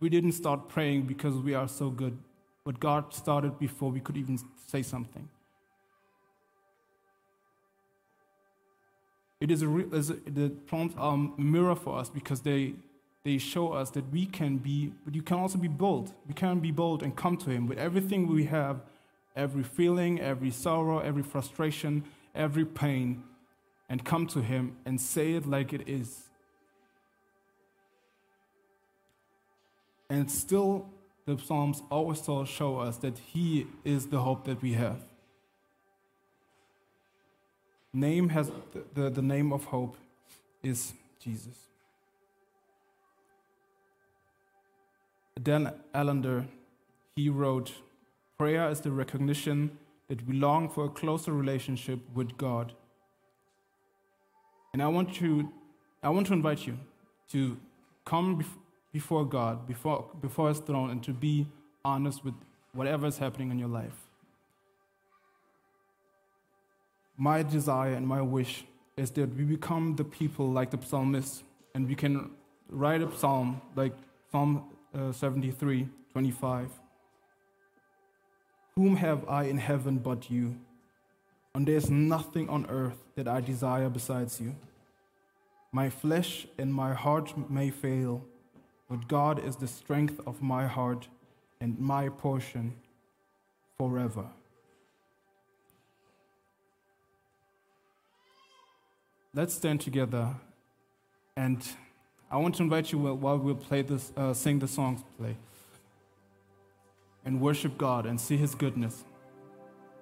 [0.00, 2.18] We didn't start praying because we are so good,
[2.64, 5.28] but God started before we could even say something.
[9.40, 12.72] It is, a, is a, the prompts are a mirror for us because they,
[13.22, 16.12] they show us that we can be, but you can also be bold.
[16.26, 18.80] We can be bold and come to Him with everything we have,
[19.34, 22.04] every feeling, every sorrow, every frustration,
[22.36, 23.24] every pain,
[23.88, 26.28] and come to Him and say it like it is.
[30.08, 30.88] And still,
[31.24, 35.00] the Psalms always show us that He is the hope that we have
[37.96, 39.96] name has the, the, the name of hope
[40.62, 41.56] is Jesus.
[45.42, 46.46] Dan Allender,
[47.14, 47.72] he wrote,
[48.38, 49.78] Prayer is the recognition
[50.08, 52.72] that we long for a closer relationship with God.
[54.72, 55.52] And I want to,
[56.02, 56.78] I want to invite you
[57.32, 57.56] to
[58.04, 58.58] come bef-
[58.92, 61.46] before God, before, before His throne, and to be
[61.84, 62.34] honest with
[62.72, 64.06] whatever is happening in your life
[67.16, 68.64] my desire and my wish
[68.96, 71.42] is that we become the people like the psalmist
[71.74, 72.30] and we can
[72.68, 73.92] write a psalm like
[74.30, 76.70] Psalm uh, 73 25.
[78.76, 80.56] Whom have I in heaven but you?
[81.54, 84.54] And there's nothing on earth that I desire besides you.
[85.72, 88.22] My flesh and my heart may fail,
[88.88, 91.08] but God is the strength of my heart
[91.60, 92.74] and my portion
[93.78, 94.26] forever.
[99.36, 100.34] let's stand together
[101.36, 101.62] and
[102.30, 105.36] I want to invite you while we play this, uh, sing the songs, play,
[107.26, 109.04] and worship God and see His goodness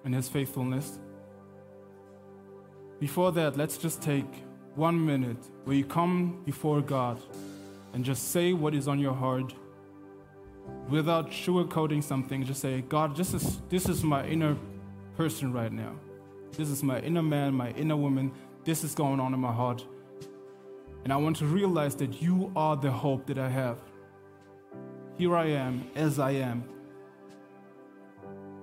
[0.05, 0.99] and His faithfulness.
[2.99, 4.31] before that, let's just take
[4.75, 7.19] one minute where you come before God
[7.93, 9.53] and just say what is on your heart
[10.89, 12.43] without sugarcoating something.
[12.45, 14.55] Just say, God, this is, this is my inner
[15.17, 15.95] person right now.
[16.51, 18.31] This is my inner man, my inner woman.
[18.63, 19.85] This is going on in my heart.
[21.03, 23.79] And I want to realize that you are the hope that I have.
[25.17, 26.63] Here I am, as I am.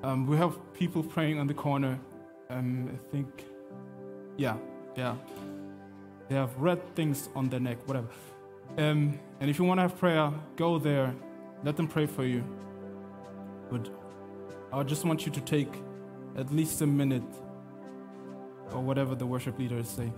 [0.03, 1.98] Um, we have people praying on the corner.
[2.50, 3.44] Um, I think,
[4.36, 4.57] yeah,
[4.96, 5.14] yeah.
[6.28, 8.09] They have red things on their neck, whatever.
[8.78, 11.14] Um, and if you want to have prayer, go there.
[11.62, 12.42] Let them pray for you.
[13.70, 13.88] But
[14.72, 15.72] I just want you to take
[16.36, 17.22] at least a minute
[18.72, 20.12] or whatever the worship leaders say.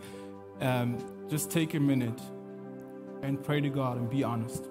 [0.61, 2.21] Um, just take a minute
[3.23, 4.69] and pray to God and be honest.